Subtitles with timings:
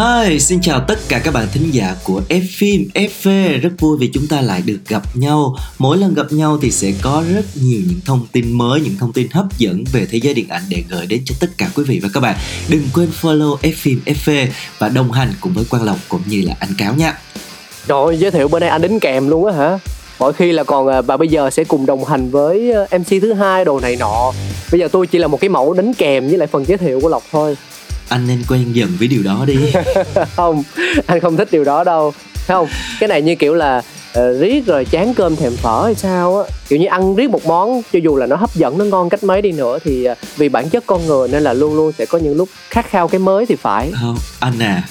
[0.00, 3.96] Hi, xin chào tất cả các bạn thính giả của F phim FV Rất vui
[4.00, 7.44] vì chúng ta lại được gặp nhau Mỗi lần gặp nhau thì sẽ có rất
[7.54, 10.62] nhiều những thông tin mới Những thông tin hấp dẫn về thế giới điện ảnh
[10.68, 12.36] để gửi đến cho tất cả quý vị và các bạn
[12.68, 14.46] Đừng quên follow F phim FV
[14.78, 17.18] Và đồng hành cùng với Quang Lộc cũng như là anh Cáo nha
[17.86, 19.78] Trời ơi, giới thiệu bên đây anh đính kèm luôn á hả?
[20.18, 23.32] mỗi khi là còn và bây giờ sẽ cùng đồng hành với à, MC thứ
[23.32, 24.32] hai đồ này nọ.
[24.72, 27.00] Bây giờ tôi chỉ là một cái mẫu đính kèm với lại phần giới thiệu
[27.00, 27.56] của Lộc thôi.
[28.10, 29.56] Anh nên quen dần với điều đó đi
[30.36, 30.62] không,
[31.06, 32.12] anh không thích điều đó đâu.
[32.48, 32.68] Không?
[33.00, 36.44] Cái này như kiểu là ờ, riết rồi chán cơm thèm phở hay sao á
[36.68, 39.24] kiểu như ăn riết một món cho dù là nó hấp dẫn nó ngon cách
[39.24, 42.06] mấy đi nữa thì à, vì bản chất con người nên là luôn luôn sẽ
[42.06, 44.82] có những lúc khát khao cái mới thì phải Không, anh à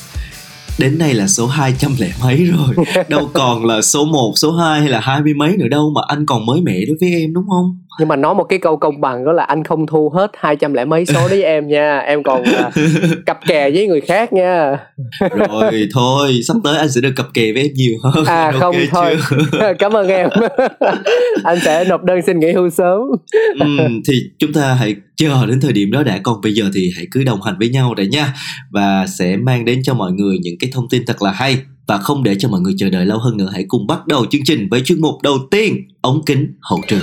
[0.77, 4.79] Đến đây là số 200 lẻ mấy rồi Đâu còn là số 1, số 2
[4.79, 7.33] hay là hai mươi mấy nữa đâu Mà anh còn mới mẻ đối với em
[7.33, 7.79] đúng không?
[7.99, 10.55] Nhưng mà nói một cái câu công bằng đó là anh không thu hết hai
[10.55, 11.99] trăm lẻ mấy số đấy với em nha.
[11.99, 12.71] Em còn à,
[13.25, 14.77] cặp kè với người khác nha.
[15.19, 18.25] Rồi thôi, sắp tới anh sẽ được cặp kè với em nhiều hơn.
[18.25, 19.17] À Ok không thôi.
[19.51, 19.73] Chưa?
[19.79, 20.29] cảm ơn em.
[21.43, 22.99] Anh sẽ nộp đơn xin nghỉ hưu sớm.
[23.59, 26.19] Ừm, thì chúng ta hãy chờ đến thời điểm đó đã.
[26.23, 28.33] Còn bây giờ thì hãy cứ đồng hành với nhau đã nha.
[28.71, 31.57] Và sẽ mang đến cho mọi người những cái thông tin thật là hay.
[31.87, 34.25] Và không để cho mọi người chờ đợi lâu hơn nữa hãy cùng bắt đầu
[34.25, 35.87] chương trình với chuyên mục đầu tiên.
[36.01, 37.01] Ống kính hậu trường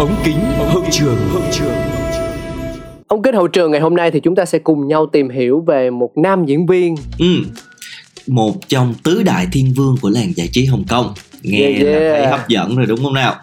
[0.00, 1.74] Ống kính hậu trường hậu trường
[3.08, 5.64] ông kết hậu trường ngày hôm nay thì chúng ta sẽ cùng nhau tìm hiểu
[5.66, 7.46] về một nam diễn viên Ừm,
[8.26, 11.90] một trong tứ đại thiên vương của làng giải trí Hồng Kông nghe Yeah, là
[11.90, 12.16] yeah.
[12.16, 13.34] thấy hấp dẫn rồi đúng không nào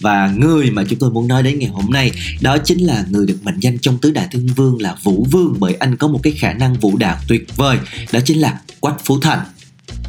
[0.00, 2.10] và người mà chúng tôi muốn nói đến ngày hôm nay
[2.42, 5.54] đó chính là người được mệnh danh trong tứ đại thiên vương là Vũ Vương
[5.58, 7.76] bởi anh có một cái khả năng vũ đạo tuyệt vời
[8.12, 9.38] đó chính là Quách Phú Thành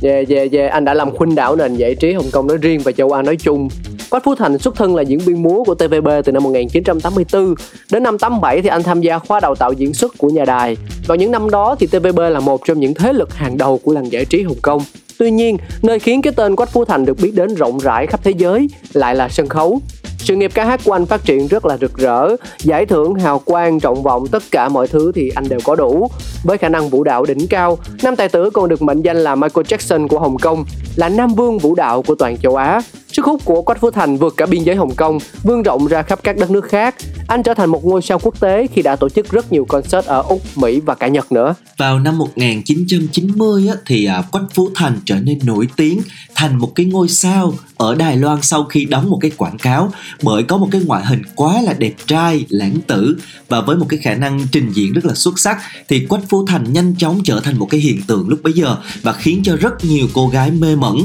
[0.02, 0.72] Yeah, yeah, yeah.
[0.72, 3.22] Anh đã làm khuynh đảo nền giải trí Hồng Kông nói riêng và châu Á
[3.22, 3.70] nói chung.
[4.14, 7.56] Quách Phú Thành xuất thân là diễn viên múa của TVB từ năm 1984.
[7.92, 10.78] Đến năm 87 thì anh tham gia khoa đào tạo diễn xuất của nhà đài.
[11.08, 13.94] Vào những năm đó thì TVB là một trong những thế lực hàng đầu của
[13.94, 14.82] làng giải trí Hồng Kông.
[15.20, 18.20] Tuy nhiên, nơi khiến cái tên Quách Phú Thành được biết đến rộng rãi khắp
[18.24, 19.80] thế giới lại là sân khấu.
[20.18, 22.28] Sự nghiệp ca hát của anh phát triển rất là rực rỡ,
[22.60, 26.08] giải thưởng, hào quang, trọng vọng, tất cả mọi thứ thì anh đều có đủ.
[26.44, 29.36] Với khả năng vũ đạo đỉnh cao, nam tài tử còn được mệnh danh là
[29.36, 30.66] Michael Jackson của Hồng Kông,
[30.96, 32.82] là nam vương vũ đạo của toàn châu Á.
[33.14, 36.02] Sức hút của Quách Phú Thành vượt cả biên giới Hồng Kông, vươn rộng ra
[36.02, 36.96] khắp các đất nước khác.
[37.28, 40.06] Anh trở thành một ngôi sao quốc tế khi đã tổ chức rất nhiều concert
[40.06, 41.56] ở Úc, Mỹ và cả Nhật nữa.
[41.78, 46.02] Vào năm 1990 á, thì à, Quách Phú Thành trở nên nổi tiếng
[46.36, 49.92] thành một cái ngôi sao ở Đài Loan sau khi đóng một cái quảng cáo
[50.24, 53.18] bởi có một cái ngoại hình quá là đẹp trai, lãng tử
[53.50, 55.58] và với một cái khả năng trình diễn rất là xuất sắc
[55.90, 58.78] thì Quách Phú Thành nhanh chóng trở thành một cái hiện tượng lúc bấy giờ
[59.02, 60.98] và khiến cho rất nhiều cô gái mê mẩn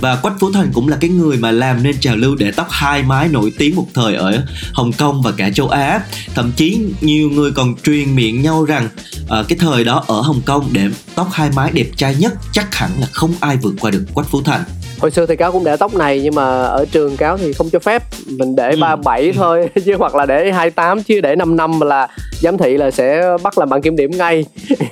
[0.00, 2.66] và Quách Phú Thành cũng là cái người mà làm nên trào lưu để tóc
[2.70, 4.42] hai mái nổi tiếng một thời ở
[4.74, 6.00] Hồng Kông và cả châu Á
[6.34, 8.88] thậm chí nhiều người còn truyền miệng nhau rằng
[9.28, 10.82] ờ, cái thời đó ở Hồng Kông để
[11.14, 14.26] tóc hai mái đẹp trai nhất chắc hẳn là không ai vượt qua được Quách
[14.28, 14.62] Phú Thành
[14.98, 17.70] Hồi xưa thì cáo cũng để tóc này nhưng mà ở trường cáo thì không
[17.70, 18.76] cho phép mình để Ừ.
[18.80, 22.08] 37 thôi chứ hoặc là để 28 chứ để 5 năm là
[22.40, 24.44] giám thị là sẽ bắt làm bạn kiểm điểm ngay.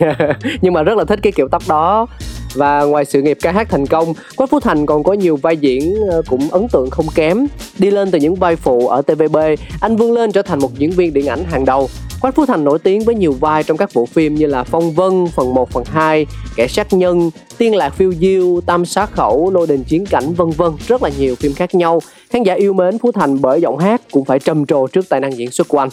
[0.62, 2.06] nhưng mà rất là thích cái kiểu tóc đó.
[2.54, 5.56] Và ngoài sự nghiệp ca hát thành công, Quách Phú Thành còn có nhiều vai
[5.56, 7.46] diễn ờ, cũng ấn tượng không kém.
[7.78, 9.36] Đi lên từ những vai phụ ở TVB,
[9.80, 11.88] anh vươn lên trở thành một diễn viên điện ảnh hàng đầu.
[12.20, 14.92] Quách Phú Thành nổi tiếng với nhiều vai trong các bộ phim như là Phong
[14.92, 16.26] Vân, phần 1, phần 2,
[16.56, 20.50] Kẻ sát nhân, Tiên lạc phiêu diêu, Tam xá khẩu, Lôi đình chiến cảnh vân
[20.50, 22.00] vân, rất là nhiều phim khác nhau.
[22.30, 25.20] Khán giả yêu mến Phú Thành bởi giọng hát cũng phải trầm trồ trước tài
[25.20, 25.88] năng diễn xuất của anh.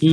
[0.00, 0.08] Ừ,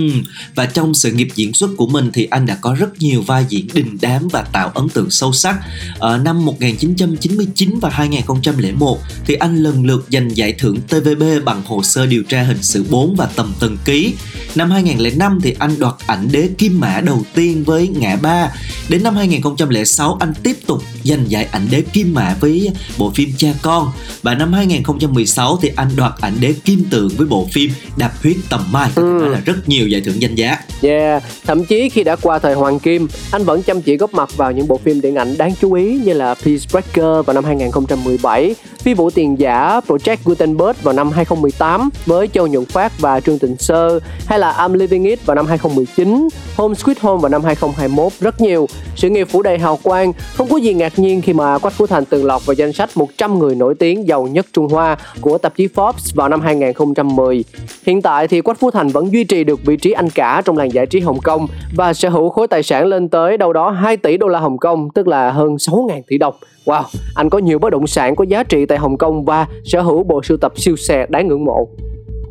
[0.56, 3.46] và trong sự nghiệp diễn xuất của mình thì anh đã có rất nhiều vai
[3.50, 5.56] diễn đình đám và tạo ấn tượng sâu sắc.
[6.00, 11.84] Ở năm 1999 và 2001 thì anh lần lượt giành giải thưởng TVB bằng hồ
[11.84, 14.14] sơ điều tra hình sự 4 và tầm tầng ký.
[14.56, 18.52] Năm 2005 thì anh đoạt ảnh đế kim mã đầu tiên với Ngã Ba.
[18.90, 23.30] Đến năm 2006 anh tiếp tục giành giải ảnh đế kim mã với bộ phim
[23.38, 23.92] Cha Con.
[24.22, 28.36] Và năm 2016 thì anh đoạt ảnh đế kim tượng với bộ phim Đạp huyết
[28.50, 28.92] tầm mai.
[28.96, 30.58] Nói là rất nhiều nhiều giải thưởng danh giá.
[30.82, 34.38] Yeah, thậm chí khi đã qua thời Hoàng Kim, anh vẫn chăm chỉ góp mặt
[34.38, 38.56] vào những bộ phim điện ảnh đáng chú ý như là Peacebreaker vào năm 2017,
[38.84, 43.40] Phi vụ tiền giả Project Gutenberg vào năm 2018 với Châu Nhuận Phát và Trương
[43.40, 47.44] Tịnh Sơ hay là I'm Living It vào năm 2019, Home Sweet Home vào năm
[47.44, 48.68] 2021 rất nhiều.
[48.96, 51.88] Sự nghiệp phủ đầy hào quang, không có gì ngạc nhiên khi mà Quách Phú
[51.88, 55.38] Thành từng lọt vào danh sách 100 người nổi tiếng giàu nhất Trung Hoa của
[55.38, 57.44] tạp chí Forbes vào năm 2010.
[57.86, 60.58] Hiện tại thì Quách Phú Thành vẫn duy trì được vị trí anh cả trong
[60.58, 63.70] làng giải trí Hồng Kông và sở hữu khối tài sản lên tới đâu đó
[63.70, 66.36] 2 tỷ đô la Hồng Kông, tức là hơn 6.000 tỷ đồng.
[66.66, 66.84] Wow,
[67.16, 70.04] anh có nhiều bất động sản có giá trị tại Hồng Kông và sở hữu
[70.04, 71.68] bộ sưu tập siêu xe đáng ngưỡng mộ.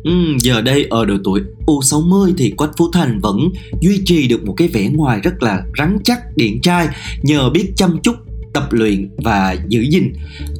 [0.03, 3.37] Ừ, giờ đây ở độ tuổi U60 thì Quách Phú Thành vẫn
[3.79, 6.87] duy trì được một cái vẻ ngoài rất là rắn chắc, điện trai
[7.21, 8.15] nhờ biết chăm chút
[8.53, 10.13] tập luyện và giữ gìn.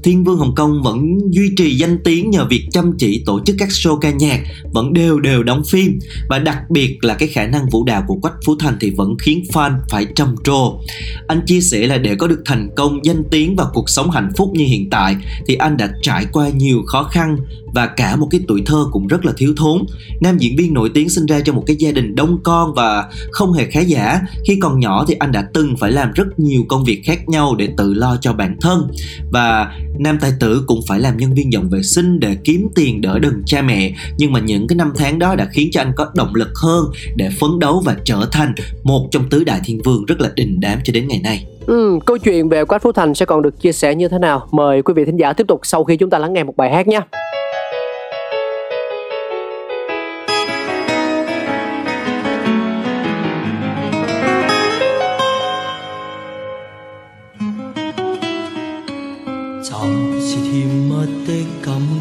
[0.04, 3.56] Thiên Vương Hồng Kông vẫn duy trì danh tiếng nhờ việc chăm chỉ tổ chức
[3.60, 4.42] các show ca nhạc,
[4.72, 6.00] vẫn đều đều đóng phim
[6.30, 9.16] và đặc biệt là cái khả năng vũ đạo của Quách Phú Thành thì vẫn
[9.19, 10.80] khiến fan phải trầm trồ.
[11.28, 14.31] Anh chia sẻ là để có được thành công, danh tiếng và cuộc sống hạnh
[14.38, 15.16] phúc như hiện tại
[15.48, 17.38] thì anh đã trải qua nhiều khó khăn
[17.74, 19.86] và cả một cái tuổi thơ cũng rất là thiếu thốn.
[20.22, 23.10] Nam diễn viên nổi tiếng sinh ra trong một cái gia đình đông con và
[23.31, 24.19] không hề khá giả.
[24.48, 27.56] Khi còn nhỏ thì anh đã từng phải làm rất nhiều công việc khác nhau
[27.56, 28.88] để tự tự lo cho bản thân
[29.32, 33.02] và nam tài tử cũng phải làm nhân viên dọn vệ sinh để kiếm tiền
[33.02, 35.92] đỡ đần cha mẹ nhưng mà những cái năm tháng đó đã khiến cho anh
[35.96, 36.86] có động lực hơn
[37.16, 38.54] để phấn đấu và trở thành
[38.84, 42.00] một trong tứ đại thiên vương rất là đình đám cho đến ngày nay Ừ,
[42.06, 44.48] câu chuyện về Quách Phú Thành sẽ còn được chia sẻ như thế nào?
[44.52, 46.72] Mời quý vị thính giả tiếp tục sau khi chúng ta lắng nghe một bài
[46.72, 47.02] hát nhé.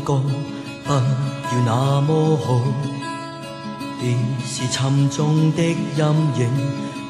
[0.05, 0.21] 歌
[0.85, 2.61] 不要那么好，
[4.01, 4.15] 别
[4.47, 6.03] 是沉重的阴
[6.39, 6.49] 影，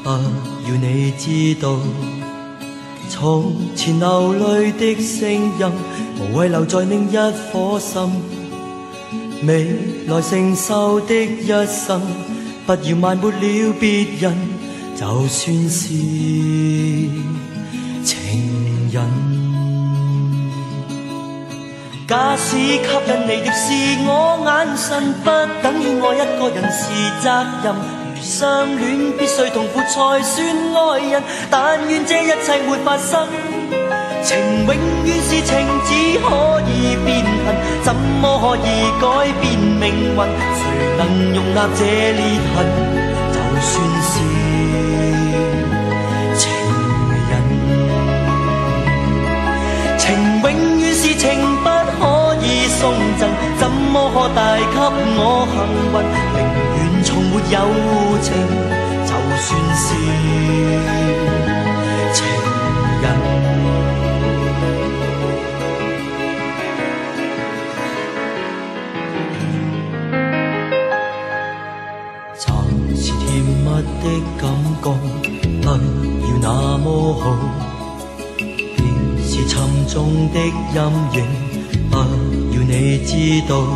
[0.03, 1.79] 不要你知道。
[3.09, 5.73] 从前流泪的声音，
[6.19, 8.11] 无谓留在另一颗心。
[9.45, 12.01] 未来承受的一生，
[12.65, 14.35] 不要埋没了别人，
[14.97, 15.89] 就算是
[18.05, 19.52] 情人。
[22.13, 23.73] 假使吸引你的是
[24.05, 25.31] 我眼神，不
[25.63, 26.85] 等于爱一个人是
[27.23, 27.25] 责
[27.65, 27.73] 任。
[28.15, 30.45] 如相恋必须痛苦才算
[30.77, 33.27] 爱人，但愿这一切没发生。
[34.23, 34.37] 情
[34.67, 34.77] 永
[35.07, 35.57] 远是情，
[35.89, 38.69] 只可以变恨，怎么可以
[39.01, 40.19] 改变命运？
[40.61, 40.61] 谁
[40.99, 41.01] 能
[41.33, 41.81] 容纳这
[42.13, 42.21] 裂
[42.53, 42.55] 痕？
[43.33, 43.73] 就算
[52.83, 53.31] 送赠，
[53.61, 54.75] 怎么可带给
[55.15, 55.55] 我幸
[55.87, 55.95] 运？
[56.35, 56.39] 宁
[56.75, 57.57] 愿从没有
[58.21, 58.27] 情，
[59.07, 59.41] 就算
[59.79, 59.87] 是
[62.13, 62.19] 情
[63.01, 63.05] 人。
[72.35, 72.43] 暂
[72.97, 73.47] 时甜蜜
[74.03, 74.05] 的
[74.41, 74.43] 感
[74.83, 74.85] 觉，
[75.63, 75.71] 不要
[76.41, 76.45] 那
[76.79, 77.23] 么好，
[78.37, 78.77] 便
[79.23, 79.53] 是沉
[79.87, 79.95] 重
[80.33, 80.37] 的
[80.75, 80.77] 阴
[81.13, 81.17] 影。
[82.75, 83.67] 你知道，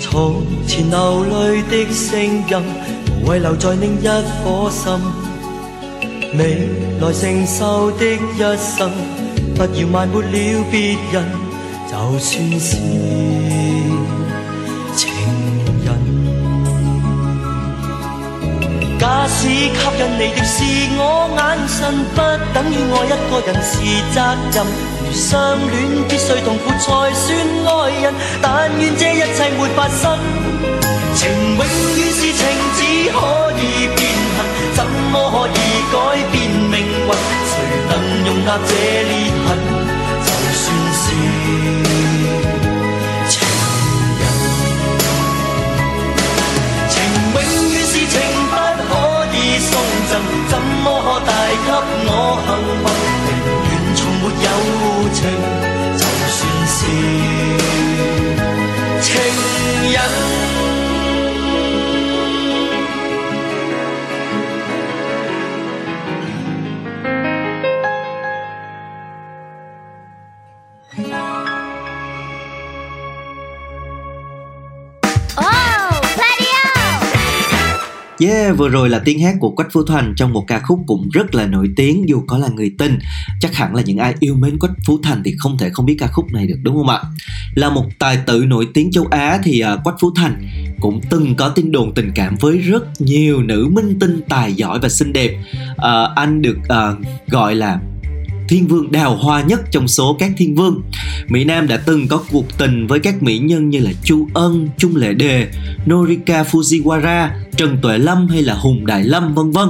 [0.00, 2.56] 从前流泪的声音，
[3.22, 4.90] 无谓留在另一颗心。
[6.38, 8.90] 未来承受的一生，
[9.54, 11.22] 不要埋没了别人，
[11.86, 12.78] 就算是
[18.98, 20.64] 假使吸引你的是
[20.96, 22.18] 我眼神，不
[22.54, 23.72] 等于爱一个人是
[24.12, 24.16] 责
[24.52, 24.56] 任。
[25.04, 25.74] 如相恋
[26.08, 27.24] 必须痛苦才算
[27.66, 30.18] 爱人，但愿这一切没发生。
[31.14, 32.40] 情永远是情，
[32.76, 32.80] 只
[33.12, 33.98] 可以变
[34.36, 34.38] 恨，
[34.74, 34.78] 怎
[35.12, 35.58] 么可以
[35.92, 35.94] 改
[36.32, 37.10] 变命运？
[37.48, 37.52] 谁
[37.88, 37.92] 能
[38.24, 39.12] 容纳这裂
[39.46, 39.75] 痕？
[51.66, 52.86] 给我幸福
[53.26, 55.65] 永远从没有情
[78.18, 81.08] Yeah, vừa rồi là tiếng hát của Quách Phú Thành trong một ca khúc cũng
[81.12, 82.98] rất là nổi tiếng dù có là người tin
[83.40, 85.96] Chắc hẳn là những ai yêu mến Quách Phú Thành thì không thể không biết
[85.98, 87.00] ca khúc này được đúng không ạ?
[87.54, 90.48] Là một tài tử nổi tiếng châu Á thì à, Quách Phú Thành
[90.80, 94.78] cũng từng có tin đồn tình cảm với rất nhiều nữ minh tinh tài giỏi
[94.78, 95.30] và xinh đẹp.
[95.76, 96.92] À, anh được à,
[97.26, 97.80] gọi là
[98.48, 100.82] thiên vương đào hoa nhất trong số các thiên vương.
[101.28, 104.68] Mỹ Nam đã từng có cuộc tình với các mỹ nhân như là Chu Ân,
[104.78, 105.48] Trung Lệ Đề,
[105.90, 109.68] Norika Fujiwara, Trần Tuệ Lâm hay là Hùng Đại Lâm vân vân.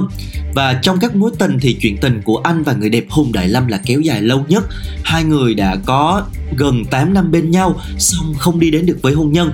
[0.53, 3.47] Và trong các mối tình thì chuyện tình của anh và người đẹp Hùng Đại
[3.47, 4.63] Lâm là kéo dài lâu nhất.
[5.03, 6.23] Hai người đã có
[6.57, 9.51] gần 8 năm bên nhau song không đi đến được với hôn nhân.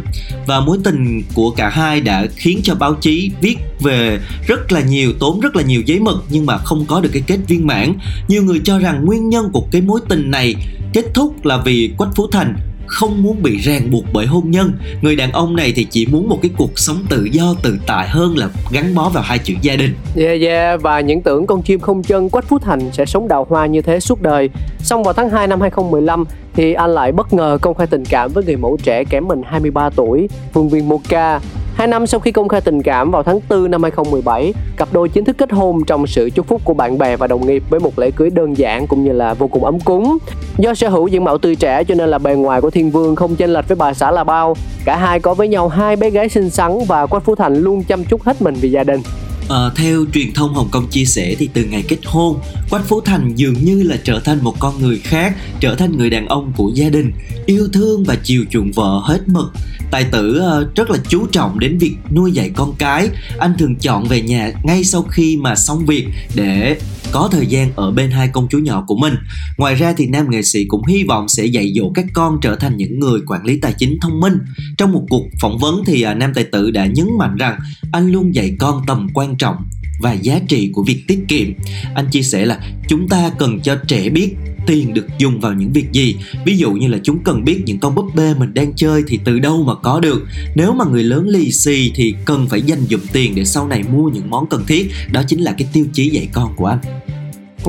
[0.47, 4.81] Và mối tình của cả hai đã khiến cho báo chí viết về rất là
[4.81, 7.67] nhiều tốn rất là nhiều giấy mực nhưng mà không có được cái kết viên
[7.67, 7.93] mãn.
[8.27, 10.55] Nhiều người cho rằng nguyên nhân của cái mối tình này
[10.93, 12.55] kết thúc là vì Quách Phú Thành
[12.85, 14.73] không muốn bị ràng buộc bởi hôn nhân.
[15.01, 18.09] Người đàn ông này thì chỉ muốn một cái cuộc sống tự do, tự tại
[18.09, 19.95] hơn là gắn bó vào hai chữ gia đình.
[20.15, 23.47] Yeah yeah, và những tưởng con chim không chân quách phú thành sẽ sống đào
[23.49, 24.49] hoa như thế suốt đời.
[24.79, 28.31] Xong vào tháng 2 năm 2015 thì anh lại bất ngờ công khai tình cảm
[28.33, 31.39] với người mẫu trẻ kém mình 23 tuổi Phương Viên Moka
[31.75, 35.09] Hai năm sau khi công khai tình cảm vào tháng 4 năm 2017, cặp đôi
[35.09, 37.79] chính thức kết hôn trong sự chúc phúc của bạn bè và đồng nghiệp với
[37.79, 40.17] một lễ cưới đơn giản cũng như là vô cùng ấm cúng.
[40.57, 43.15] Do sở hữu diện mạo tươi trẻ cho nên là bề ngoài của Thiên Vương
[43.15, 44.55] không chênh lệch với bà xã là bao.
[44.85, 47.83] Cả hai có với nhau hai bé gái xinh xắn và Quách Phú Thành luôn
[47.83, 49.01] chăm chút hết mình vì gia đình.
[49.49, 53.01] À, theo truyền thông Hồng Kông chia sẻ thì từ ngày kết hôn, Quách Phú
[53.01, 56.53] Thành dường như là trở thành một con người khác, trở thành người đàn ông
[56.57, 57.11] của gia đình,
[57.45, 59.53] yêu thương và chiều chuộng vợ hết mực.
[59.93, 63.09] Tài tử ờ, rất là chú trọng đến việc nuôi dạy con cái.
[63.37, 66.77] Anh thường chọn về nhà ngay sau khi mà xong việc để
[67.11, 69.13] có thời gian ở bên hai công chúa nhỏ của mình.
[69.57, 72.55] Ngoài ra thì nam nghệ sĩ cũng hy vọng sẽ dạy dỗ các con trở
[72.55, 74.37] thành những người quản lý tài chính thông minh.
[74.77, 77.59] Trong một cuộc phỏng vấn thì à, nam tài tử đã nhấn mạnh rằng
[77.91, 79.55] anh luôn dạy con tầm quan trọng
[79.99, 81.47] và giá trị của việc tiết kiệm.
[81.95, 84.35] Anh chia sẻ là chúng ta cần cho trẻ biết
[84.67, 86.15] tiền được dùng vào những việc gì.
[86.45, 89.19] Ví dụ như là chúng cần biết những con búp bê mình đang chơi thì
[89.25, 90.25] từ đâu mà có được.
[90.55, 93.83] Nếu mà người lớn lì xì thì cần phải dành dụm tiền để sau này
[93.91, 94.91] mua những món cần thiết.
[95.11, 96.79] Đó chính là cái tiêu chí dạy con của anh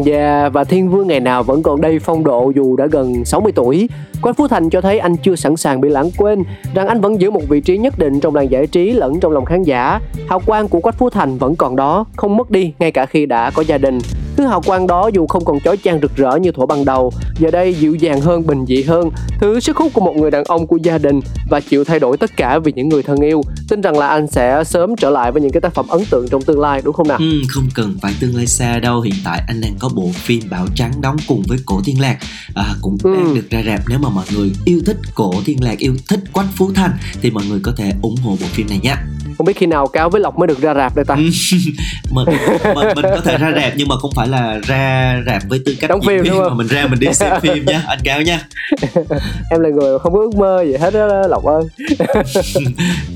[0.07, 3.53] yeah, và Thiên Vương ngày nào vẫn còn đầy phong độ dù đã gần 60
[3.55, 3.89] tuổi.
[4.23, 6.43] Quách Phú Thành cho thấy anh chưa sẵn sàng bị lãng quên,
[6.75, 9.33] rằng anh vẫn giữ một vị trí nhất định trong làng giải trí lẫn trong
[9.33, 10.01] lòng khán giả.
[10.29, 13.27] Hào quang của Quách Phú Thành vẫn còn đó, không mất đi ngay cả khi
[13.27, 13.99] đã có gia đình.
[14.37, 17.13] Thứ hào quang đó dù không còn chói chang rực rỡ như thuở ban đầu,
[17.39, 19.11] giờ đây dịu dàng hơn, bình dị hơn,
[19.41, 22.17] thứ sức hút của một người đàn ông của gia đình và chịu thay đổi
[22.17, 23.43] tất cả vì những người thân yêu.
[23.69, 26.29] Tin rằng là anh sẽ sớm trở lại với những cái tác phẩm ấn tượng
[26.29, 27.19] trong tương lai đúng không nào?
[27.19, 30.43] Ừ, không cần phải tương lai xa đâu, hiện tại anh đang có bộ phim
[30.51, 32.19] Bảo Trắng đóng cùng với Cổ Thiên Lạc
[32.55, 33.15] à, cũng ừ.
[33.15, 36.21] đang được ra rạp nếu mà mọi người yêu thích Cổ Thiên Lạc, yêu thích
[36.33, 36.91] Quách Phú Thành
[37.23, 38.95] thì mọi người có thể ủng hộ bộ phim này nhé
[39.39, 41.15] không biết khi nào cáo với lộc mới được ra rạp đây ta
[42.11, 42.27] mình,
[42.75, 45.75] mình, mình có thể ra rạp nhưng mà không phải là ra rạp với tư
[45.81, 46.49] cách đóng phim đúng không?
[46.49, 48.41] mà mình ra mình đi xem phim nha anh cáo nha.
[49.51, 51.63] Em là người không có ước mơ gì hết đó lộc ơi.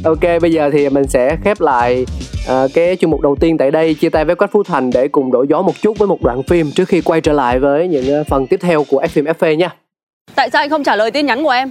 [0.05, 2.07] Ok bây giờ thì mình sẽ khép lại
[2.53, 3.95] uh, cái chuyên mục đầu tiên tại đây.
[3.95, 6.43] Chia tay với quách phú thành để cùng đổi gió một chút với một đoạn
[6.43, 9.55] phim trước khi quay trở lại với những phần tiếp theo của F phim FP
[9.55, 9.71] nha.
[10.35, 11.71] Tại sao anh không trả lời tin nhắn của em?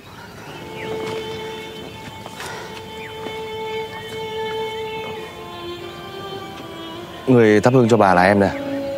[7.28, 8.50] Người thắp hương cho bà là em nè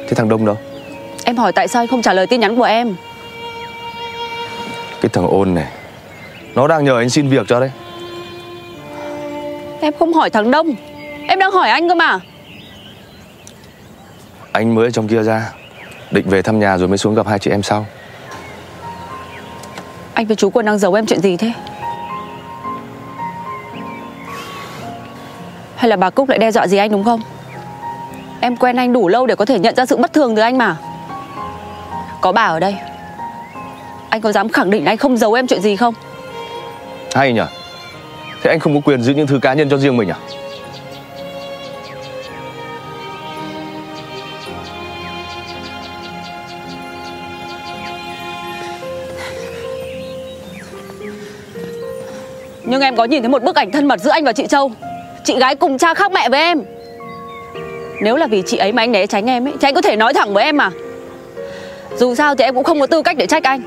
[0.09, 0.57] Thế thằng Đông đâu?
[1.23, 2.95] Em hỏi tại sao anh không trả lời tin nhắn của em?
[5.01, 5.67] Cái thằng ôn này
[6.55, 7.71] Nó đang nhờ anh xin việc cho đấy.
[9.81, 10.75] Em không hỏi thằng Đông.
[11.27, 12.19] Em đang hỏi anh cơ mà.
[14.51, 15.51] Anh mới ở trong kia ra
[16.11, 17.85] Định về thăm nhà rồi mới xuống gặp hai chị em sau.
[20.13, 21.51] Anh với chú Quân đang giấu em chuyện gì thế?
[25.75, 27.21] Hay là bà Cúc lại đe dọa gì anh đúng không
[28.41, 30.57] Em quen anh đủ lâu để có thể nhận ra sự bất thường từ anh
[30.57, 30.77] mà.
[32.21, 32.75] Có bà ở đây.
[34.09, 35.93] Anh có dám khẳng định anh không giấu em chuyện gì không?
[37.13, 37.47] Hay nhở
[38.43, 40.17] Thế anh không có quyền giữ những thứ cá nhân cho riêng mình à?
[52.63, 54.71] Nhưng em có nhìn thấy một bức ảnh thân mật giữa anh và chị Châu.
[55.23, 56.78] Chị gái cùng cha khác mẹ với em
[58.01, 59.95] nếu là vì chị ấy mà anh né tránh em ấy, Thì anh có thể
[59.95, 60.69] nói thẳng với em mà.
[61.97, 63.61] Dù sao thì em cũng không có tư cách để trách anh.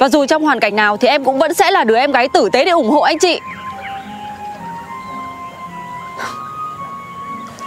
[0.00, 2.28] Và dù trong hoàn cảnh nào Thì em cũng vẫn sẽ là đứa em gái
[2.28, 3.40] tử tế để ủng hộ anh chị.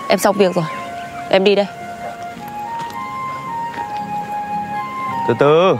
[0.10, 0.66] Em xong việc rồi.
[1.30, 1.66] Em đi đây.
[5.28, 5.76] Từ từ.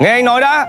[0.00, 0.66] Nghe anh nói đã.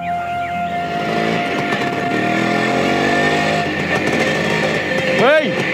[5.19, 5.64] Hey!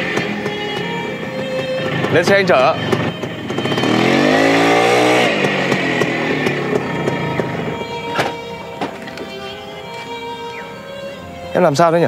[2.13, 2.75] Lên xe anh chở.
[11.53, 12.07] Em làm sao thế nhỉ?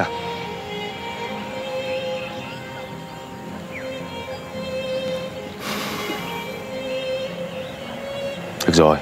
[8.66, 8.96] Được rồi.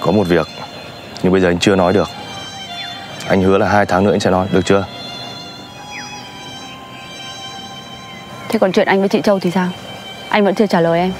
[0.00, 0.46] Có một việc
[1.22, 2.08] Nhưng bây giờ anh chưa nói được.
[3.28, 4.84] Anh hứa là hai tháng nữa anh sẽ nói, Được chưa?
[8.48, 9.68] Thế còn chuyện anh với chị Châu thì sao?
[10.30, 11.12] Anh vẫn chưa trả lời em.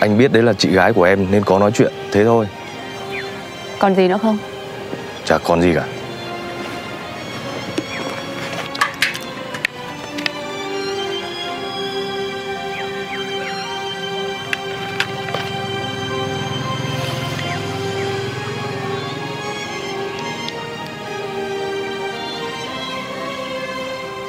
[0.00, 2.46] Anh biết đấy là chị gái của em Nên có nói chuyện Thế thôi.
[3.78, 4.38] Còn gì nữa không?
[5.24, 5.84] Chả còn gì cả.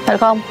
[0.06, 0.42] Thật không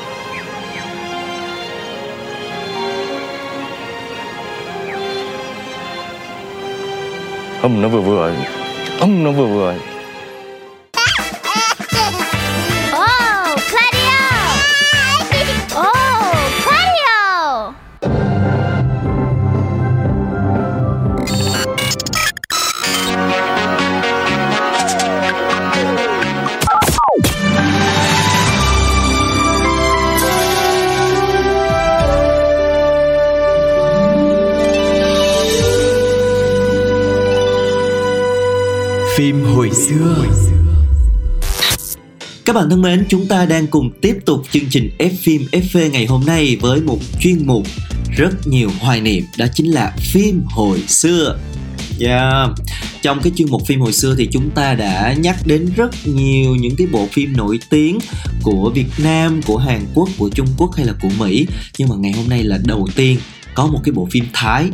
[7.64, 8.32] Âm nó vừa vừa.
[9.00, 9.74] Âm nó vừa vừa.
[39.74, 40.26] Xưa
[42.44, 45.90] Các bạn thân mến, chúng ta đang cùng tiếp tục chương trình F phim FV
[45.90, 47.66] ngày hôm nay với một chuyên mục
[48.16, 51.38] rất nhiều hoài niệm đó chính là phim hồi xưa.
[52.00, 52.50] Yeah.
[53.02, 56.54] Trong cái chuyên mục phim hồi xưa thì chúng ta đã nhắc đến rất nhiều
[56.54, 57.98] những cái bộ phim nổi tiếng
[58.42, 61.46] của Việt Nam, của Hàn Quốc, của Trung Quốc hay là của Mỹ.
[61.78, 63.18] Nhưng mà ngày hôm nay là đầu tiên
[63.54, 64.70] có một cái bộ phim Thái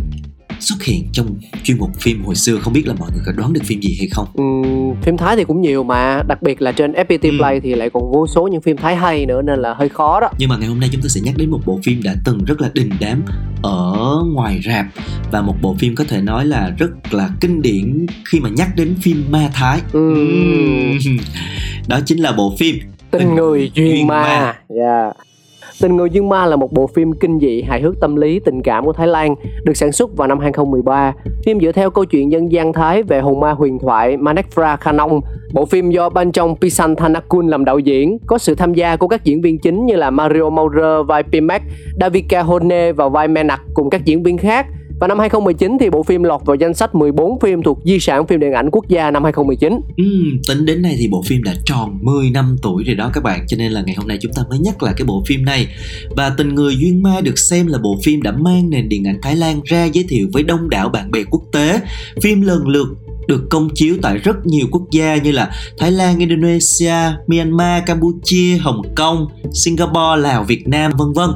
[0.60, 1.26] xuất hiện trong
[1.64, 3.96] chuyên mục phim hồi xưa không biết là mọi người có đoán được phim gì
[3.98, 7.36] hay không Ừm, phim Thái thì cũng nhiều mà đặc biệt là trên FPT Ừ.
[7.38, 10.20] Play thì lại còn vô số những phim Thái hay nữa nên là hơi khó
[10.20, 12.14] đó nhưng mà ngày hôm nay chúng ta sẽ nhắc đến một bộ phim đã
[12.24, 13.22] từng rất là đình đám
[13.62, 14.86] ở ngoài rạp
[15.32, 18.68] và một bộ phim có thể nói là rất là kinh điển khi mà nhắc
[18.76, 19.80] đến phim ma thái.
[19.92, 20.98] Ừm.
[21.88, 22.76] đó chính là bộ phim
[23.10, 24.22] Tình người duyên, Duyên ma.
[24.22, 24.54] ma.
[24.76, 25.16] Yeah.
[25.80, 28.62] Tình người dương ma là một bộ phim kinh dị hài hước tâm lý tình
[28.62, 31.14] cảm của Thái Lan được sản xuất vào năm 2013.
[31.44, 35.20] Phim dựa theo câu chuyện dân gian Thái về hồn ma huyền thoại Manekra Khanong.
[35.52, 39.08] Bộ phim do Ban Chong Pisan Thanakul làm đạo diễn, có sự tham gia của
[39.08, 41.62] các diễn viên chính như là Mario Maurer vai Pimac,
[42.00, 44.66] Davika Hone vào vai Menak cùng các diễn viên khác.
[45.00, 48.26] Và năm 2019 thì bộ phim lọt vào danh sách 14 phim thuộc di sản
[48.26, 49.80] phim điện ảnh quốc gia năm 2019.
[49.96, 50.04] Ừ,
[50.48, 53.46] tính đến nay thì bộ phim đã tròn 10 năm tuổi rồi đó các bạn.
[53.48, 55.66] Cho nên là ngày hôm nay chúng ta mới nhắc lại cái bộ phim này.
[56.16, 59.18] Và Tình Người Duyên Ma được xem là bộ phim đã mang nền điện ảnh
[59.22, 61.80] Thái Lan ra giới thiệu với đông đảo bạn bè quốc tế.
[62.22, 62.88] Phim lần lượt
[63.30, 66.94] được công chiếu tại rất nhiều quốc gia như là Thái Lan, Indonesia,
[67.26, 71.30] Myanmar, Campuchia, Hồng Kông, Singapore, Lào, Việt Nam vân vân.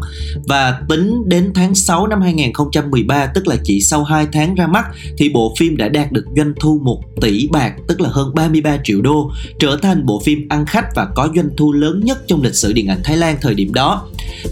[0.47, 4.85] Và tính đến tháng 6 năm 2013 tức là chỉ sau 2 tháng ra mắt
[5.19, 8.77] thì bộ phim đã đạt được doanh thu 1 tỷ bạc tức là hơn 33
[8.85, 12.43] triệu đô trở thành bộ phim ăn khách và có doanh thu lớn nhất trong
[12.43, 14.07] lịch sử điện ảnh Thái Lan thời điểm đó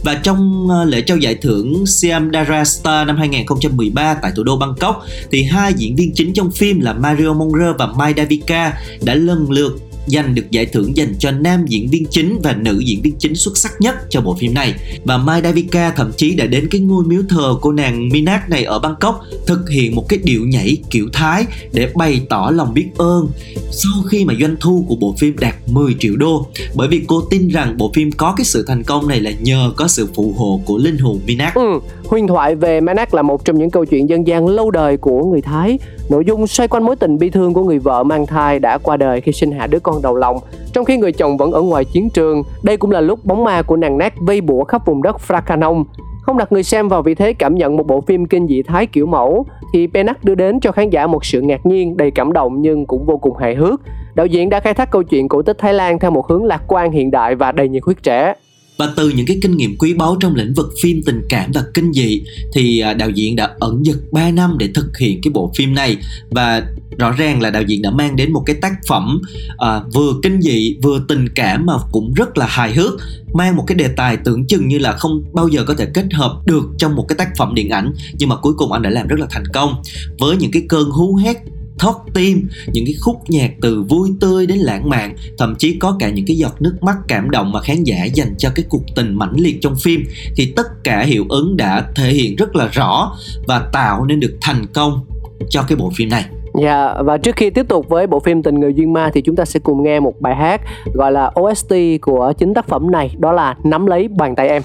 [0.05, 4.57] và trong ờ, lễ trao giải thưởng Siam Dara Star năm 2013 tại thủ đô
[4.57, 9.14] Bangkok thì hai diễn viên chính trong phim là Mario Monroe và Mai Davika đã
[9.14, 13.03] lần lượt giành được giải thưởng dành cho nam diễn viên chính và nữ diễn
[13.03, 14.75] viên chính xuất sắc nhất cho bộ phim này.
[15.05, 18.64] Và Mai Davika thậm chí đã đến cái ngôi miếu thờ của nàng Minak này
[18.64, 22.88] ở Bangkok thực hiện một cái điệu nhảy kiểu Thái để bày tỏ lòng biết
[22.97, 23.29] ơn
[23.71, 26.47] sau khi mà doanh thu của bộ phim đạt 10 triệu đô.
[26.75, 29.73] Bởi vì cô tin rằng bộ phim có cái sự thành công này là nhờ
[29.77, 31.81] có sự phù hộ của linh hồn Minak Ừ,
[32.12, 35.25] huyền thoại về Manak là một trong những câu chuyện dân gian lâu đời của
[35.25, 35.79] người Thái.
[36.11, 38.96] Nội dung xoay quanh mối tình bi thương của người vợ mang thai đã qua
[38.96, 40.38] đời khi sinh hạ đứa con đầu lòng,
[40.72, 42.42] trong khi người chồng vẫn ở ngoài chiến trường.
[42.62, 45.85] Đây cũng là lúc bóng ma của nàng nát vây bủa khắp vùng đất Frakanon.
[46.22, 48.87] Không đặt người xem vào vị thế cảm nhận một bộ phim kinh dị Thái
[48.87, 52.33] kiểu mẫu, thì Penak đưa đến cho khán giả một sự ngạc nhiên, đầy cảm
[52.33, 53.81] động nhưng cũng vô cùng hài hước.
[54.14, 56.62] Đạo diễn đã khai thác câu chuyện cổ tích Thái Lan theo một hướng lạc
[56.68, 58.35] quan hiện đại và đầy nhiệt huyết trẻ.
[58.83, 61.64] Và từ những cái kinh nghiệm quý báu trong lĩnh vực phim tình cảm và
[61.75, 65.31] kinh dị thì à, đạo diễn đã ẩn dật 3 năm để thực hiện cái
[65.31, 65.97] bộ phim này.
[66.31, 66.62] Và
[66.99, 69.23] rõ ràng là đạo diễn đã mang đến một cái tác phẩm
[69.59, 72.92] à, vừa kinh dị vừa tình cảm mà cũng rất là hài hước
[73.35, 76.07] mang một cái đề tài tưởng chừng như là không bao giờ có thể kết
[76.12, 77.92] hợp được trong một cái tác phẩm điện ảnh.
[78.18, 79.83] Nhưng mà cuối cùng anh đã làm rất là thành công.
[80.18, 81.37] Với những cái cơn hú hét
[81.79, 85.97] thót tim những cái khúc nhạc từ vui tươi đến lãng mạn thậm chí có
[85.99, 88.83] cả những cái giọt nước mắt cảm động mà khán giả dành cho cái cuộc
[88.97, 90.05] tình mãnh liệt trong phim
[90.37, 94.39] thì tất cả hiệu ứng đã thể hiện rất là rõ và tạo nên được
[94.41, 95.07] thành công
[95.51, 98.43] cho cái bộ phim này Dạ yeah, và trước khi tiếp tục với bộ phim
[98.43, 100.61] Tình người duyên ma thì chúng ta sẽ cùng nghe một bài hát
[100.95, 104.63] gọi là OST của chính tác phẩm này đó là Nắm lấy bàn tay em.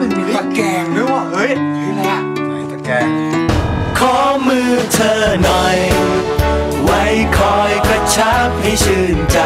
[0.00, 1.32] Mình bị tạc kèn đúng không?
[1.32, 1.48] Ơi,
[2.04, 2.22] là
[2.70, 3.25] tạc kèn.
[4.98, 5.78] เธอหน่อย
[6.84, 7.02] ไว้
[7.38, 9.38] คอยกระชับให้ชื่นใจ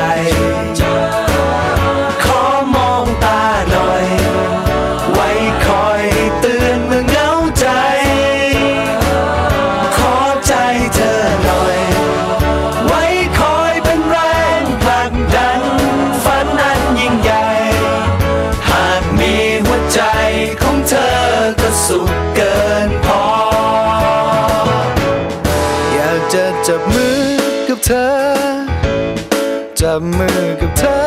[30.01, 31.01] บมือกับเธอ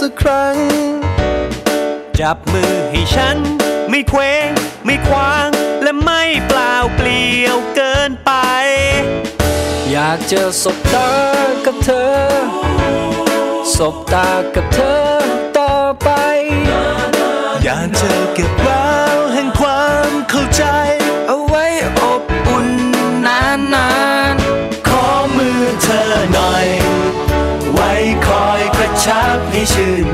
[0.00, 0.56] สักครั้ง
[2.20, 3.36] จับมือให้ฉัน
[3.90, 4.48] ไม่เคว้ง
[4.84, 5.48] ไม่คว้าง
[5.82, 8.32] และไม่เปล่าเปลี่ยวเกินไป
[9.90, 11.10] อยากจะสบตา
[11.66, 12.16] กับเธอ
[13.76, 15.00] สบตากับเธอ
[15.58, 16.10] ต่อไป
[17.64, 18.68] อยากจะเก็บแว
[29.68, 30.07] 去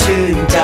[0.00, 0.58] ชื่นใจ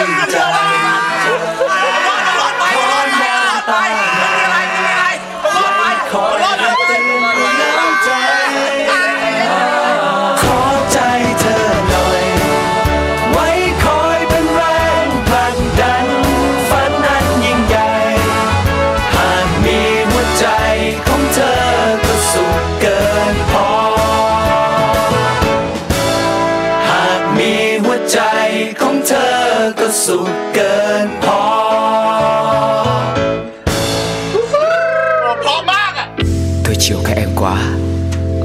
[0.00, 0.59] Under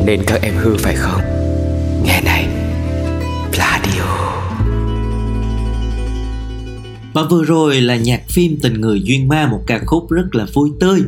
[0.05, 1.21] Nên các em hư phải không?
[2.03, 2.47] Nghe này
[3.53, 4.35] Pladio.
[7.13, 10.45] Và vừa rồi là nhạc phim Tình người duyên ma một ca khúc rất là
[10.53, 11.01] vui tươi.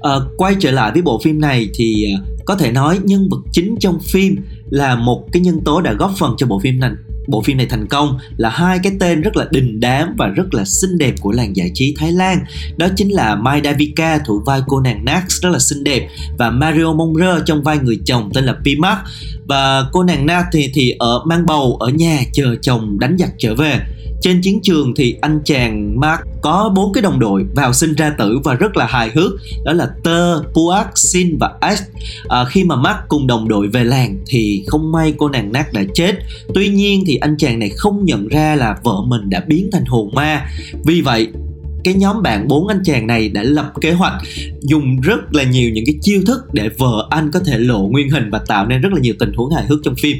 [0.00, 3.40] À, quay trở lại với bộ phim này thì à, có thể nói nhân vật
[3.52, 4.36] chính trong phim
[4.70, 6.90] là một cái nhân tố đã góp phần cho bộ phim này
[7.26, 10.54] bộ phim này thành công là hai cái tên rất là đình đám và rất
[10.54, 12.44] là xinh đẹp của làng giải trí Thái Lan.
[12.76, 16.08] Đó chính là Mai Davika, thủ vai cô nàng Nax rất là xinh đẹp,
[16.38, 18.98] và Mario Monre trong vai người chồng tên là Pimak
[19.46, 23.30] và cô nàng Nax thì thì ở mang bầu ở nhà chờ chồng đánh giặc
[23.38, 23.80] trở về
[24.24, 28.14] trên chiến trường thì anh chàng Mark có bốn cái đồng đội vào sinh ra
[28.18, 29.32] tử và rất là hài hước.
[29.64, 31.84] Đó là Tơ, Puak, Sin và Ash.
[32.28, 35.72] À, khi mà Mark cùng đồng đội về làng thì không may cô nàng Nat
[35.72, 36.14] đã chết.
[36.54, 39.84] Tuy nhiên thì anh chàng này không nhận ra là vợ mình đã biến thành
[39.84, 40.46] hồn ma.
[40.84, 41.28] Vì vậy
[41.84, 44.22] cái nhóm bạn bốn anh chàng này đã lập kế hoạch
[44.60, 48.10] dùng rất là nhiều những cái chiêu thức để vợ anh có thể lộ nguyên
[48.10, 50.16] hình và tạo nên rất là nhiều tình huống hài hước trong phim.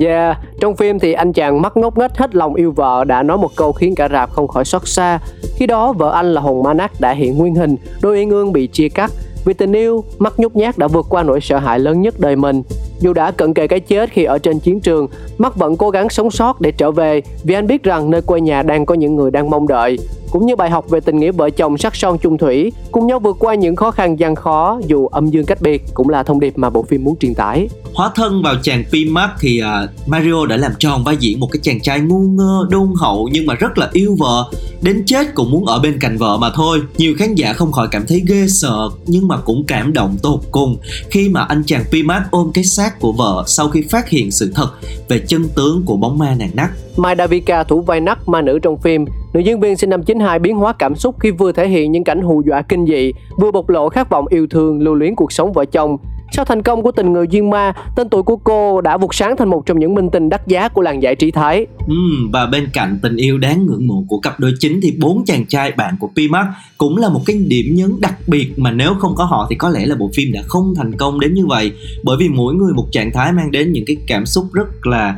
[0.00, 3.38] Yeah, trong phim thì anh chàng mắt ngốc nghếch hết lòng yêu vợ đã nói
[3.38, 5.18] một câu khiến cả rạp không khỏi xót xa.
[5.56, 8.66] Khi đó vợ anh là Hồng Manac đã hiện nguyên hình, đôi yên ương bị
[8.66, 9.10] chia cắt.
[9.44, 12.36] Vì tình yêu, mắt nhút nhát đã vượt qua nỗi sợ hãi lớn nhất đời
[12.36, 12.62] mình.
[13.00, 16.08] Dù đã cận kề cái chết khi ở trên chiến trường, mắt vẫn cố gắng
[16.08, 19.16] sống sót để trở về vì anh biết rằng nơi quê nhà đang có những
[19.16, 19.98] người đang mong đợi
[20.30, 23.18] cũng như bài học về tình nghĩa vợ chồng sắc son chung thủy, cùng nhau
[23.18, 26.40] vượt qua những khó khăn gian khó dù âm dương cách biệt cũng là thông
[26.40, 27.68] điệp mà bộ phim muốn truyền tải.
[27.94, 31.60] Hóa thân vào chàng P-Mark thì uh, Mario đã làm tròn vai diễn một cái
[31.62, 34.50] chàng trai ngu ngơ, đôn hậu nhưng mà rất là yêu vợ,
[34.82, 36.80] đến chết cũng muốn ở bên cạnh vợ mà thôi.
[36.98, 40.40] Nhiều khán giả không khỏi cảm thấy ghê sợ nhưng mà cũng cảm động tột
[40.50, 40.78] cùng
[41.10, 44.52] khi mà anh chàng P-Mark ôm cái xác của vợ sau khi phát hiện sự
[44.54, 44.68] thật
[45.08, 46.70] về chân tướng của bóng ma nàng nắc.
[46.96, 50.38] Mai Davika thủ vai nắc ma nữ trong phim Nữ diễn viên sinh năm 92
[50.38, 53.50] biến hóa cảm xúc khi vừa thể hiện những cảnh hù dọa kinh dị, vừa
[53.50, 55.96] bộc lộ khát vọng yêu thương, lưu luyến cuộc sống vợ chồng.
[56.32, 59.36] Sau thành công của tình người duyên ma, tên tuổi của cô đã vụt sáng
[59.36, 61.66] thành một trong những minh tinh đắt giá của làng giải trí Thái.
[61.86, 61.94] Ừ,
[62.32, 65.46] và bên cạnh tình yêu đáng ngưỡng mộ của cặp đôi chính thì bốn chàng
[65.46, 66.46] trai bạn của Pimax
[66.78, 69.68] cũng là một cái điểm nhấn đặc biệt mà nếu không có họ thì có
[69.68, 71.72] lẽ là bộ phim đã không thành công đến như vậy
[72.04, 75.16] bởi vì mỗi người một trạng thái mang đến những cái cảm xúc rất là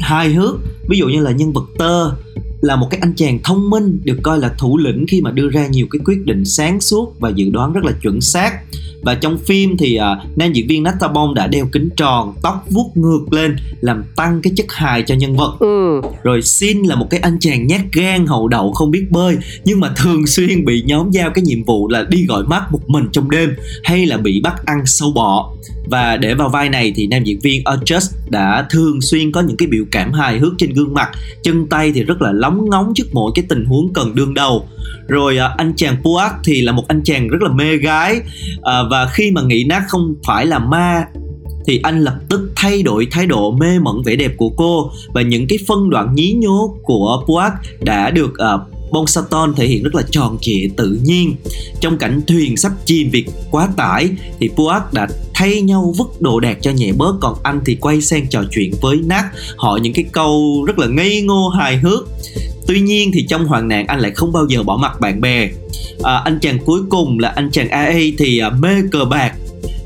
[0.00, 0.54] hài hước
[0.88, 2.10] ví dụ như là nhân vật tơ
[2.64, 5.48] là một cái anh chàng thông minh được coi là thủ lĩnh khi mà đưa
[5.48, 8.52] ra nhiều cái quyết định sáng suốt và dự đoán rất là chuẩn xác.
[9.02, 12.64] Và trong phim thì uh, nam diễn viên Nata Bong đã đeo kính tròn tóc
[12.70, 15.56] vuốt ngược lên làm tăng cái chất hài cho nhân vật.
[15.60, 16.00] Ừ.
[16.22, 19.80] rồi Sin là một cái anh chàng nhát gan hậu đậu không biết bơi nhưng
[19.80, 23.04] mà thường xuyên bị nhóm giao cái nhiệm vụ là đi gọi mắt một mình
[23.12, 25.52] trong đêm hay là bị bắt ăn sâu bọ.
[25.90, 29.56] Và để vào vai này thì nam diễn viên Adjust đã thường xuyên có những
[29.56, 31.08] cái biểu cảm hài hước trên gương mặt
[31.42, 34.68] chân tay thì rất là lóng ngóng trước mỗi cái tình huống cần đương đầu.
[35.08, 38.20] Rồi à, anh chàng Puak thì là một anh chàng rất là mê gái
[38.62, 41.04] à, và khi mà nghĩ nát không phải là ma
[41.66, 44.90] thì anh lập tức thay đổi thái độ mê mẩn vẻ đẹp của cô.
[45.14, 48.60] Và những cái phân đoạn nhí nhố của Puak đã được uh,
[48.94, 51.36] Bonsaton thể hiện rất là tròn trịa tự nhiên.
[51.80, 54.08] Trong cảnh thuyền sắp chìm vì quá tải
[54.40, 58.00] thì Puak đã thay nhau vứt đồ đạc cho nhẹ bớt còn anh thì quay
[58.00, 59.24] sang trò chuyện với Nat.
[59.56, 62.08] Hỏi những cái câu rất là ngây ngô hài hước.
[62.66, 65.50] Tuy nhiên thì trong hoạn nạn anh lại không bao giờ bỏ mặt bạn bè.
[66.02, 69.34] À, anh chàng cuối cùng là anh chàng AA thì à, mê cờ bạc.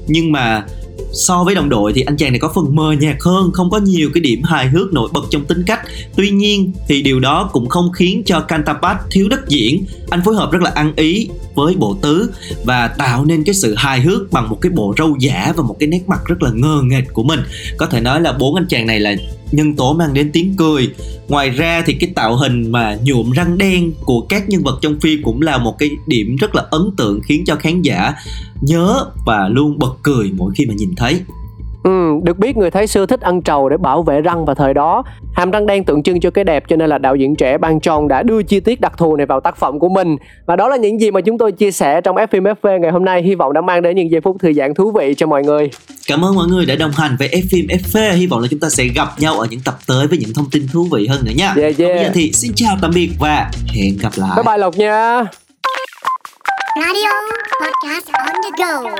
[0.06, 0.66] Nhưng mà
[1.12, 3.78] so với đồng đội thì anh chàng này có phần mờ nhạt hơn, không có
[3.78, 5.80] nhiều cái điểm hài hước nổi bật trong tính cách.
[6.16, 9.84] Tuy nhiên thì điều đó cũng không khiến cho Cantabat thiếu đất diễn.
[10.10, 12.30] Anh phối hợp rất là ăn ý với bộ tứ
[12.64, 15.76] và tạo nên cái sự hài hước bằng một cái bộ râu giả và một
[15.78, 17.40] cái nét mặt rất là ngơ nghệch của mình.
[17.76, 19.14] Có thể nói là bốn anh chàng này là
[19.52, 20.90] nhân tố mang đến tiếng cười.
[21.28, 25.00] Ngoài ra thì cái tạo hình mà nhuộm răng đen của các nhân vật trong
[25.00, 28.14] phim cũng là một cái điểm rất là ấn tượng khiến cho khán giả
[28.60, 31.20] nhớ và luôn bật cười mỗi khi mà nhìn thấy.
[31.84, 34.74] Ừ, được biết người Thái xưa thích ăn trầu để bảo vệ răng vào thời
[34.74, 35.02] đó.
[35.34, 37.80] Hàm răng đen tượng trưng cho cái đẹp cho nên là đạo diễn trẻ Ban
[37.80, 40.16] Tròn đã đưa chi tiết đặc thù này vào tác phẩm của mình.
[40.46, 43.04] Và đó là những gì mà chúng tôi chia sẻ trong F FV ngày hôm
[43.04, 43.22] nay.
[43.22, 45.70] Hy vọng đã mang đến những giây phút thư giãn thú vị cho mọi người.
[46.08, 48.16] Cảm ơn mọi người đã đồng hành với F FV.
[48.16, 50.50] Hy vọng là chúng ta sẽ gặp nhau ở những tập tới với những thông
[50.50, 51.54] tin thú vị hơn nữa nha.
[51.56, 51.94] Yeah, yeah.
[51.94, 54.30] Bây giờ thì xin chào tạm biệt và hẹn gặp lại.
[54.36, 55.24] Bye bye Lộc nha.
[56.76, 57.12] Radio
[57.60, 58.90] podcast on the go.